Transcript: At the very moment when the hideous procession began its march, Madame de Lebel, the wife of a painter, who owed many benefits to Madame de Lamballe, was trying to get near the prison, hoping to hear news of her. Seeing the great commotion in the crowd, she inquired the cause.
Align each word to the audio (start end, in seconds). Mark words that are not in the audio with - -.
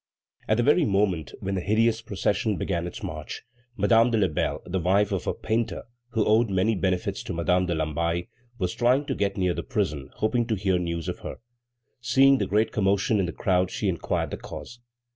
At 0.47 0.57
the 0.57 0.63
very 0.63 0.83
moment 0.83 1.31
when 1.41 1.53
the 1.53 1.61
hideous 1.61 2.01
procession 2.01 2.57
began 2.57 2.87
its 2.87 3.03
march, 3.03 3.43
Madame 3.77 4.09
de 4.09 4.17
Lebel, 4.17 4.63
the 4.65 4.79
wife 4.79 5.11
of 5.11 5.27
a 5.27 5.33
painter, 5.35 5.83
who 6.13 6.25
owed 6.25 6.49
many 6.49 6.73
benefits 6.73 7.21
to 7.21 7.33
Madame 7.33 7.67
de 7.67 7.75
Lamballe, 7.75 8.23
was 8.57 8.73
trying 8.73 9.05
to 9.05 9.13
get 9.13 9.37
near 9.37 9.53
the 9.53 9.61
prison, 9.61 10.09
hoping 10.15 10.47
to 10.47 10.55
hear 10.55 10.79
news 10.79 11.07
of 11.07 11.19
her. 11.19 11.35
Seeing 12.01 12.39
the 12.39 12.47
great 12.47 12.71
commotion 12.71 13.19
in 13.19 13.27
the 13.27 13.31
crowd, 13.31 13.69
she 13.69 13.87
inquired 13.87 14.31
the 14.31 14.37
cause. 14.37 14.79